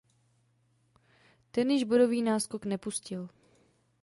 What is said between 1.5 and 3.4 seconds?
Ten již bodový náskok nepustil.